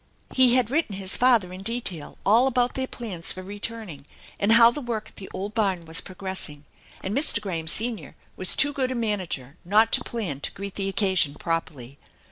[0.31, 4.07] He had written his father in detail all about their plans for returning,
[4.39, 6.65] and how the work at the old barn was progressing,
[7.03, 7.39] and Mr.
[7.39, 11.99] Graham, Senior, was toa good a manager not to plan to greet the occasion properly.